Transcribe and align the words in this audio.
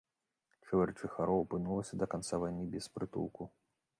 Чвэрць 0.67 1.01
жыхароў 1.01 1.43
апынулася 1.43 1.93
да 2.03 2.09
канца 2.13 2.35
вайны 2.45 2.63
без 2.75 2.85
прытулку. 2.99 3.43